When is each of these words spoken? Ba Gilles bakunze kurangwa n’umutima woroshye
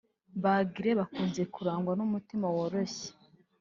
Ba 0.41 0.53
Gilles 0.73 0.99
bakunze 0.99 1.41
kurangwa 1.53 1.91
n’umutima 1.95 2.45
woroshye 2.55 3.09